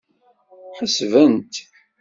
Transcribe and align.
Ḥesbent. 0.77 1.53